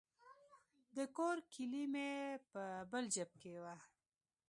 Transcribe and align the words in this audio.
د 0.95 0.97
کور 1.17 1.37
کیلي 1.51 1.83
مې 1.93 2.09
په 2.51 2.63
بل 2.91 3.03
جیب 3.13 3.31
کې 3.41 3.53
وه. 3.63 3.75